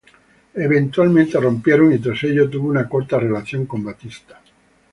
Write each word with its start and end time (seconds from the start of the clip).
Eventualmente 0.55 1.39
rompieron, 1.39 1.93
y 1.93 1.99
tras 1.99 2.23
ello 2.23 2.49
tuvo 2.49 2.69
una 2.69 2.89
corta 2.89 3.19
relación 3.19 3.67
con 3.67 3.83
Batista. 3.83 4.41